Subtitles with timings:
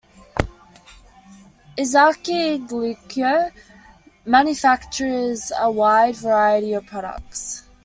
[1.77, 3.43] Ezaki Glico
[4.25, 7.61] manufactures a wide variety of products.